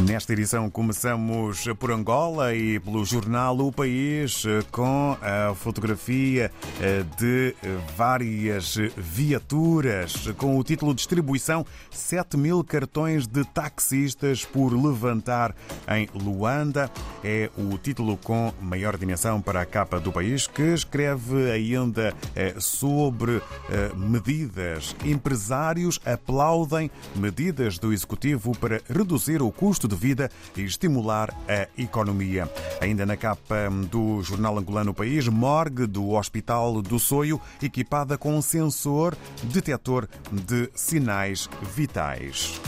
Nesta 0.00 0.32
edição 0.32 0.68
começamos 0.68 1.66
por 1.78 1.92
Angola 1.92 2.52
e 2.52 2.80
pelo 2.80 3.04
jornal 3.04 3.56
O 3.60 3.70
País 3.70 4.42
com 4.72 5.16
a 5.22 5.54
fotografia 5.54 6.50
eh, 6.80 7.04
de 7.16 7.54
várias 7.96 8.76
viaturas 8.96 10.32
com 10.36 10.58
o 10.58 10.64
título 10.64 10.92
Distribuição 10.92 11.64
7 11.92 12.36
mil 12.36 12.64
cartões 12.64 13.28
de 13.28 13.44
taxistas 13.44 14.44
por 14.44 14.72
levantar 14.72 15.54
em 15.88 16.08
Luanda. 16.12 16.90
É 17.22 17.48
o 17.56 17.78
título 17.78 18.16
com 18.16 18.52
maior 18.60 18.96
dimensão 18.98 19.40
para 19.40 19.60
a 19.60 19.66
capa 19.66 20.00
do 20.00 20.10
país 20.10 20.48
que 20.48 20.74
escreve 20.74 21.52
ainda 21.52 22.12
eh, 22.34 22.56
sobre 22.58 23.40
eh, 23.70 23.92
medidas. 23.96 24.94
Empresários 25.04 26.00
aplaudem 26.04 26.90
medidas 27.14 27.78
do 27.78 27.92
Executivo 27.92 28.58
para 28.58 28.82
reduzir 28.88 29.40
o 29.40 29.52
custo 29.52 29.83
de 29.88 29.96
vida 29.96 30.30
e 30.56 30.62
estimular 30.62 31.34
a 31.48 31.68
economia. 31.80 32.50
Ainda 32.80 33.06
na 33.06 33.16
capa 33.16 33.68
do 33.90 34.22
jornal 34.22 34.58
angolano 34.58 34.94
País, 34.94 35.28
morgue 35.28 35.86
do 35.86 36.10
Hospital 36.10 36.82
do 36.82 36.98
Soio, 36.98 37.40
equipada 37.62 38.18
com 38.18 38.34
um 38.36 38.42
sensor 38.42 39.16
detetor 39.44 40.08
de 40.30 40.70
sinais 40.74 41.48
vitais. 41.74 42.60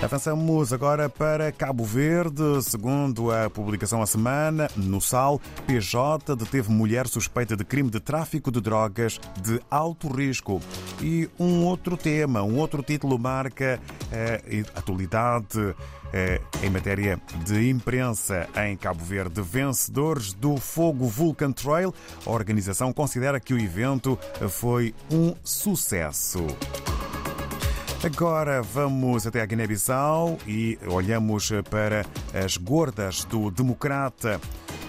Avançamos 0.00 0.72
agora 0.72 1.08
para 1.08 1.50
Cabo 1.50 1.84
Verde. 1.84 2.62
Segundo 2.62 3.32
a 3.32 3.50
publicação 3.50 4.00
A 4.00 4.06
Semana, 4.06 4.70
no 4.76 5.00
SAL, 5.00 5.40
PJ 5.66 6.36
deteve 6.36 6.70
mulher 6.70 7.08
suspeita 7.08 7.56
de 7.56 7.64
crime 7.64 7.90
de 7.90 7.98
tráfico 7.98 8.52
de 8.52 8.60
drogas 8.60 9.20
de 9.42 9.60
alto 9.68 10.06
risco. 10.06 10.62
E 11.02 11.28
um 11.38 11.64
outro 11.64 11.96
tema, 11.96 12.44
um 12.44 12.58
outro 12.58 12.80
título 12.80 13.18
marca 13.18 13.80
a 14.12 14.78
atualidade 14.78 15.74
em 16.62 16.70
matéria 16.70 17.20
de 17.44 17.68
imprensa 17.68 18.48
em 18.68 18.76
Cabo 18.76 19.04
Verde. 19.04 19.42
Vencedores 19.42 20.32
do 20.32 20.58
Fogo 20.58 21.08
Vulcan 21.08 21.50
Trail, 21.50 21.92
a 22.24 22.30
organização 22.30 22.92
considera 22.92 23.40
que 23.40 23.52
o 23.52 23.58
evento 23.58 24.16
foi 24.48 24.94
um 25.10 25.34
sucesso. 25.42 26.46
Agora 28.02 28.62
vamos 28.62 29.26
até 29.26 29.40
a 29.40 29.46
Guiné-Bissau 29.46 30.38
e 30.46 30.78
olhamos 30.86 31.50
para 31.68 32.06
as 32.32 32.56
gordas 32.56 33.24
do 33.24 33.50
Democrata. 33.50 34.40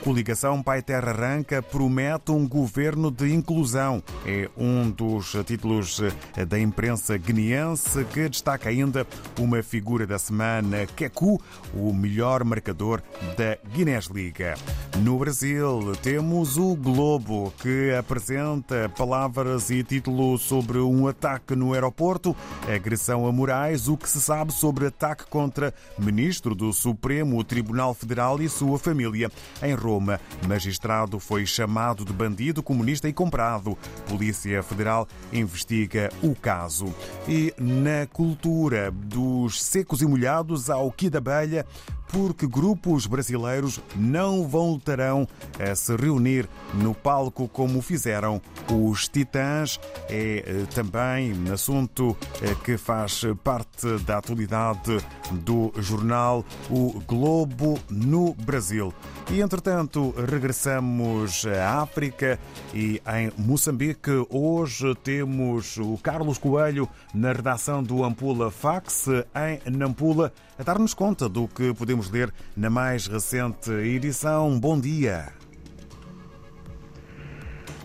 Coligação 0.10 0.64
Pai 0.64 0.82
Terra 0.82 1.12
Arranca 1.12 1.62
promete 1.62 2.32
um 2.32 2.48
governo 2.48 3.12
de 3.12 3.32
inclusão. 3.32 4.02
É 4.26 4.50
um 4.58 4.90
dos 4.90 5.36
títulos 5.46 6.02
da 6.48 6.60
imprensa 6.60 7.16
guineense 7.16 8.04
que 8.06 8.28
destaca 8.28 8.70
ainda 8.70 9.06
uma 9.38 9.62
figura 9.62 10.08
da 10.08 10.18
semana, 10.18 10.88
Keku, 10.88 11.40
o 11.76 11.94
melhor 11.94 12.44
marcador 12.44 13.04
da 13.38 13.56
Guinness 13.72 14.08
Liga. 14.08 14.56
No 15.04 15.20
Brasil, 15.20 15.96
temos 16.02 16.58
o 16.58 16.76
Globo, 16.76 17.54
que 17.62 17.94
apresenta 17.94 18.90
palavras 18.90 19.70
e 19.70 19.84
títulos 19.84 20.42
sobre 20.42 20.80
um 20.80 21.08
ataque 21.08 21.56
no 21.56 21.76
aeroporto, 21.76 22.36
agressão 22.68 23.28
a 23.28 23.32
Moraes, 23.32 23.88
o 23.88 23.96
que 23.96 24.10
se 24.10 24.20
sabe 24.20 24.52
sobre 24.54 24.88
ataque 24.88 25.26
contra 25.28 25.72
ministro 26.00 26.56
do 26.56 26.74
Supremo 26.74 27.44
Tribunal 27.44 27.94
Federal 27.94 28.42
e 28.42 28.50
sua 28.50 28.80
família 28.80 29.32
em 29.62 29.76
Roma. 29.76 29.99
Magistrado 30.48 31.20
foi 31.20 31.46
chamado 31.46 32.06
de 32.06 32.14
bandido 32.14 32.64
comunista 32.64 33.08
e 33.08 33.14
comprado. 33.14 33.78
Polícia 34.08 34.62
Federal 34.64 35.08
investiga 35.32 36.10
o 36.22 36.36
caso. 36.36 36.94
E 37.28 37.54
na 37.58 38.08
cultura 38.08 38.92
dos 38.92 39.62
secos 39.62 40.02
e 40.02 40.06
molhados 40.06 40.70
ao 40.70 40.92
Qui 40.92 41.10
da 41.10 41.20
Abelha, 41.20 41.66
porque 42.12 42.48
grupos 42.48 43.06
brasileiros 43.06 43.80
não 43.96 44.48
voltarão 44.48 45.28
a 45.60 45.74
se 45.76 45.96
reunir 45.96 46.48
no 46.74 46.94
palco 46.94 47.48
como 47.48 47.82
fizeram 47.82 48.42
os 48.72 49.08
Titãs. 49.08 49.80
É 50.10 50.66
também 50.74 51.34
um 51.34 51.54
assunto 51.54 52.18
que 52.64 52.78
faz 52.78 53.22
parte 53.44 53.98
da 54.06 54.18
atualidade 54.18 54.98
do 55.32 55.72
jornal 55.78 56.44
O 56.70 57.00
Globo 57.08 57.80
no 57.90 58.34
Brasil. 58.34 58.94
E 59.32 59.42
entretanto, 59.42 60.14
regressamos 60.28 61.46
à 61.46 61.82
África 61.82 62.40
e 62.74 63.02
em 63.08 63.32
Moçambique. 63.38 64.26
Hoje 64.30 64.96
temos 65.04 65.78
o 65.78 65.98
Carlos 66.02 66.40
Coelho 66.40 66.90
na 67.14 67.32
redação 67.32 67.84
do 67.84 68.04
Ampula 68.04 68.50
Fax 68.50 69.08
em 69.08 69.72
Nampula 69.72 70.34
a 70.60 70.64
dar-nos 70.64 70.94
conta 70.94 71.30
do 71.30 71.48
que 71.48 71.74
podemos 71.74 72.12
ler 72.12 72.34
na 72.54 72.70
mais 72.70 73.08
recente 73.08 73.72
edição. 73.72 74.60
Bom 74.60 74.78
dia. 74.78 75.32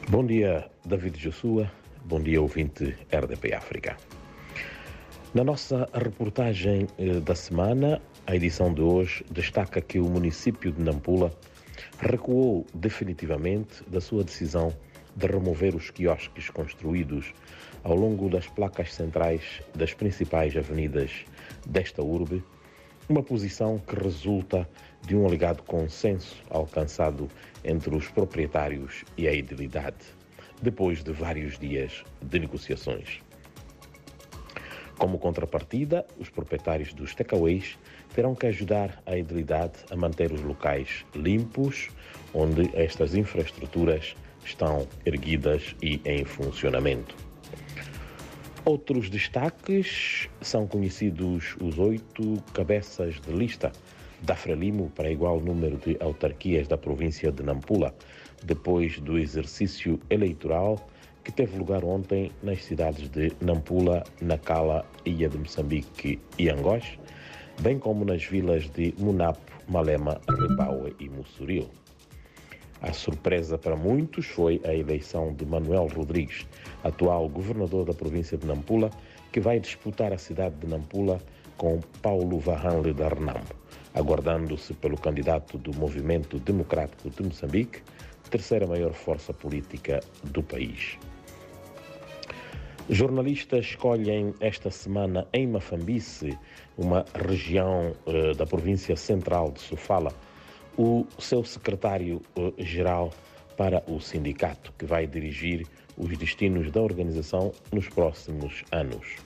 Bom 0.09 0.27
dia, 0.27 0.69
David 0.85 1.17
Jossua. 1.17 1.71
Bom 2.05 2.21
dia, 2.21 2.43
ouvinte 2.43 2.97
RDP 3.13 3.55
África. 3.55 3.97
Na 5.33 5.45
nossa 5.45 5.89
reportagem 5.95 6.89
da 7.25 7.37
semana, 7.37 8.03
a 8.27 8.35
edição 8.35 8.75
de 8.75 8.83
hoje 8.83 9.25
destaca 9.31 9.81
que 9.81 10.01
o 10.01 10.11
município 10.11 10.73
de 10.73 10.83
Nampula 10.83 11.33
recuou 12.01 12.67
definitivamente 12.75 13.85
da 13.87 14.01
sua 14.01 14.25
decisão 14.25 14.75
de 15.15 15.27
remover 15.29 15.77
os 15.77 15.91
quiosques 15.91 16.51
construídos 16.51 17.33
ao 17.85 17.95
longo 17.95 18.29
das 18.29 18.49
placas 18.49 18.93
centrais 18.93 19.63
das 19.77 19.95
principais 19.95 20.57
avenidas 20.57 21.25
desta 21.65 22.03
urbe, 22.03 22.43
uma 23.09 23.23
posição 23.23 23.79
que 23.79 23.95
resulta 23.95 24.69
de 25.03 25.15
um 25.15 25.27
alegado 25.27 25.63
consenso 25.63 26.43
alcançado 26.51 27.29
entre 27.65 27.95
os 27.95 28.09
proprietários 28.09 29.05
e 29.17 29.29
a 29.29 29.33
edilidade, 29.33 29.97
depois 30.63 31.03
de 31.03 31.13
vários 31.13 31.59
dias 31.59 32.03
de 32.23 32.39
negociações. 32.39 33.21
Como 34.99 35.19
contrapartida, 35.19 36.07
os 36.19 36.31
proprietários 36.31 36.95
dos 36.95 37.15
takeaways 37.15 37.77
terão 38.15 38.35
que 38.35 38.47
ajudar 38.47 39.03
a 39.05 39.17
edilidade 39.17 39.75
a 39.91 39.97
manter 39.97 40.33
os 40.33 40.41
locais 40.41 41.05
limpos, 41.15 41.89
onde 42.33 42.71
estas 42.75 43.15
infraestruturas 43.15 44.15
estão 44.45 44.87
erguidas 45.05 45.75
e 45.83 46.01
em 46.05 46.25
funcionamento. 46.25 47.24
Outros 48.67 49.11
destaques 49.11 50.27
são 50.41 50.67
conhecidos 50.67 51.55
os 51.61 51.79
oito 51.79 52.43
cabeças 52.55 53.21
de 53.21 53.31
lista 53.31 53.71
da 54.23 54.35
Frelimo 54.35 54.91
para 54.97 55.11
igual 55.11 55.39
número 55.39 55.77
de 55.77 55.99
autarquias 56.01 56.67
da 56.67 56.79
província 56.79 57.31
de 57.31 57.43
Nampula, 57.43 57.95
depois 58.43 58.99
do 59.01 59.19
exercício 59.19 60.01
eleitoral 60.09 60.79
que 61.23 61.31
teve 61.31 61.59
lugar 61.59 61.85
ontem 61.85 62.33
nas 62.43 62.65
cidades 62.65 63.07
de 63.11 63.33
Nampula, 63.39 64.03
Nacala, 64.23 64.87
Ilha 65.05 65.29
de 65.29 65.37
Moçambique 65.37 66.19
e 66.39 66.49
Angós, 66.49 66.99
bem 67.61 67.79
como 67.79 68.03
nas 68.03 68.25
vilas 68.25 68.71
de 68.71 68.95
Munapo, 68.99 69.53
Malema, 69.69 70.19
Rebaue 70.27 70.97
e 70.99 71.11
Mussuril. 71.11 71.69
A 72.87 72.93
surpresa 72.93 73.57
para 73.57 73.75
muitos 73.75 74.27
foi 74.27 74.61
a 74.63 74.75
eleição 74.75 75.33
de 75.33 75.47
Manuel 75.47 75.87
Rodrigues, 75.87 76.47
atual 76.83 77.27
governador 77.31 77.87
da 77.87 77.95
província 77.95 78.37
de 78.37 78.47
Nampula, 78.47 78.91
que 79.33 79.41
vai 79.41 79.59
disputar 79.59 80.13
a 80.13 80.19
cidade 80.19 80.57
de 80.57 80.67
Nampula 80.67 81.19
com 81.57 81.81
Paulo 82.03 82.39
Varranle 82.39 82.93
da 82.93 83.09
Renamo, 83.09 83.41
aguardando-se 83.95 84.75
pelo 84.75 84.99
candidato 84.99 85.57
do 85.57 85.75
Movimento 85.75 86.39
Democrático 86.39 87.09
de 87.09 87.23
Moçambique, 87.23 87.81
terceira 88.29 88.67
maior 88.67 88.93
força 88.93 89.33
política 89.33 90.01
do 90.25 90.43
país. 90.43 90.99
Jornalistas 92.91 93.65
escolhem 93.65 94.35
esta 94.41 94.71
semana 94.71 95.27
em 95.33 95.47
Mafambice, 95.47 96.39
uma 96.77 97.07
região 97.15 97.95
uh, 98.05 98.35
da 98.35 98.45
província 98.45 98.95
central 98.95 99.53
de 99.53 99.61
Sofala, 99.63 100.13
o 100.77 101.07
seu 101.19 101.45
secretário-geral 101.45 103.13
para 103.57 103.83
o 103.87 104.01
sindicato, 104.01 104.73
que 104.79 104.85
vai 104.85 105.07
dirigir 105.07 105.67
os 105.97 106.17
destinos 106.19 106.71
da 106.71 106.83
organização 106.83 107.53
nos 107.73 107.89
próximos 107.89 108.65
anos. 108.73 109.17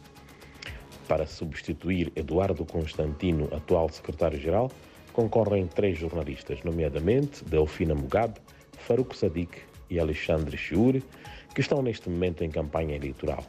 Para 1.06 1.26
substituir 1.26 2.12
Eduardo 2.14 2.66
Constantino, 2.66 3.48
atual 3.54 3.88
secretário-geral, 3.88 4.70
concorrem 5.12 5.66
três 5.66 5.98
jornalistas, 5.98 6.62
nomeadamente 6.62 7.42
Delfina 7.44 7.94
Mugabe, 7.94 8.38
Farouk 8.78 9.16
Sadiq 9.16 9.58
e 9.88 9.98
Alexandre 9.98 10.56
Chiuri, 10.56 11.02
que 11.54 11.62
estão 11.62 11.82
neste 11.82 12.10
momento 12.10 12.44
em 12.44 12.50
campanha 12.50 12.94
eleitoral, 12.94 13.44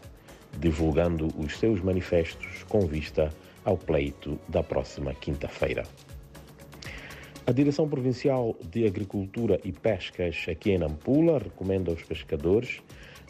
divulgando 0.57 1.27
os 1.37 1.57
seus 1.57 1.81
manifestos 1.81 2.63
com 2.69 2.87
vista 2.87 3.29
ao 3.65 3.77
pleito 3.77 4.39
da 4.47 4.63
próxima 4.63 5.13
quinta-feira. 5.13 5.83
A 7.45 7.51
Direção 7.51 7.89
Provincial 7.89 8.55
de 8.71 8.85
Agricultura 8.85 9.59
e 9.63 9.71
Pescas 9.71 10.45
aqui 10.49 10.71
em 10.71 10.77
Nampula 10.77 11.39
recomenda 11.39 11.89
aos 11.89 12.03
pescadores 12.03 12.81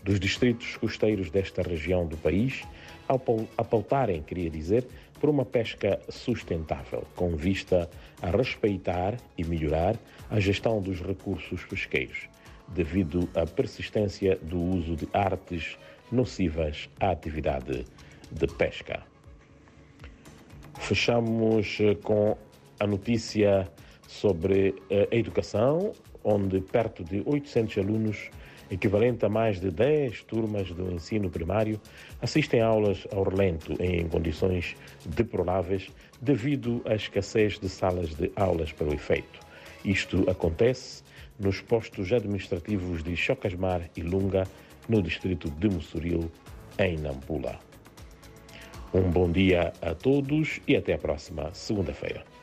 dos 0.03 0.19
distritos 0.19 0.75
costeiros 0.77 1.29
desta 1.29 1.61
região 1.61 2.05
do 2.05 2.17
país 2.17 2.63
a 3.07 3.63
pautarem, 3.63 4.21
queria 4.21 4.49
dizer, 4.49 4.85
por 5.19 5.29
uma 5.29 5.45
pesca 5.45 5.99
sustentável, 6.09 7.05
com 7.15 7.35
vista 7.35 7.89
a 8.21 8.29
respeitar 8.29 9.17
e 9.37 9.43
melhorar 9.43 9.95
a 10.29 10.39
gestão 10.39 10.81
dos 10.81 11.01
recursos 11.01 11.63
pesqueiros, 11.65 12.29
devido 12.67 13.27
à 13.33 13.45
persistência 13.45 14.37
do 14.37 14.59
uso 14.61 14.95
de 14.95 15.07
artes 15.13 15.77
nocivas 16.11 16.89
à 16.99 17.11
atividade 17.11 17.85
de 18.31 18.47
pesca. 18.47 19.03
Fechamos 20.77 21.77
eh, 21.79 21.95
com 21.95 22.37
a 22.79 22.87
notícia 22.87 23.69
sobre 24.09 24.73
eh, 24.89 25.07
a 25.11 25.15
educação, 25.15 25.93
onde 26.23 26.59
perto 26.59 27.03
de 27.03 27.21
800 27.25 27.77
alunos 27.77 28.31
equivalente 28.71 29.23
a 29.23 29.29
mais 29.29 29.59
de 29.59 29.69
10 29.69 30.23
turmas 30.23 30.71
do 30.71 30.91
ensino 30.91 31.29
primário, 31.29 31.79
assistem 32.19 32.59
aulas 32.59 33.07
ao 33.13 33.23
relento 33.23 33.73
em 33.79 34.07
condições 34.07 34.75
deploráveis 35.05 35.91
devido 36.19 36.81
à 36.85 36.95
escassez 36.95 37.59
de 37.59 37.69
salas 37.69 38.15
de 38.15 38.31
aulas 38.35 38.71
para 38.71 38.87
o 38.87 38.93
efeito. 38.93 39.39
Isto 39.85 40.29
acontece 40.29 41.03
nos 41.39 41.61
postos 41.61 42.11
administrativos 42.11 43.03
de 43.03 43.15
Chocasmar 43.15 43.89
e 43.95 44.01
Lunga, 44.01 44.43
no 44.87 45.03
distrito 45.03 45.49
de 45.51 45.69
Mussuril, 45.69 46.31
em 46.79 46.97
Nampula. 46.97 47.59
Um 48.91 49.03
bom 49.03 49.31
dia 49.31 49.71
a 49.83 49.93
todos 49.93 50.59
e 50.67 50.75
até 50.75 50.93
a 50.93 50.97
próxima 50.97 51.53
segunda-feira. 51.53 52.38